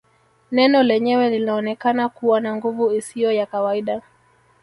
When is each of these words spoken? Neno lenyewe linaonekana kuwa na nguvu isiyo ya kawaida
Neno 0.51 0.83
lenyewe 0.83 1.29
linaonekana 1.29 2.09
kuwa 2.09 2.41
na 2.41 2.55
nguvu 2.55 2.91
isiyo 2.91 3.31
ya 3.31 3.45
kawaida 3.45 4.01